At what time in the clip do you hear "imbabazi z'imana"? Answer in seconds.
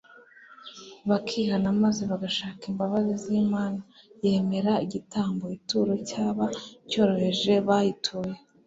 2.71-3.81